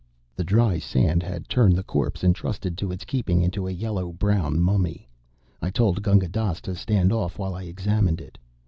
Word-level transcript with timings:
The 0.35 0.43
dry 0.43 0.79
sand 0.79 1.21
had 1.21 1.47
turned 1.47 1.75
the 1.75 1.83
corpse 1.83 2.23
entrusted 2.23 2.75
to 2.79 2.91
its 2.91 3.05
keeping 3.05 3.39
into 3.43 3.67
a 3.67 3.71
yellow 3.71 4.11
brown 4.11 4.59
mummy. 4.59 5.07
I 5.61 5.69
told 5.69 6.01
Gunga 6.01 6.27
Dass 6.29 6.59
to 6.61 6.73
stand 6.73 7.13
off 7.13 7.37
while 7.37 7.53
I 7.53 7.65
examined 7.65 8.19
it. 8.19 8.39